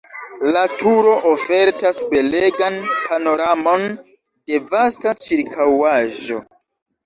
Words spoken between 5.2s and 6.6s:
ĉirkaŭaĵo.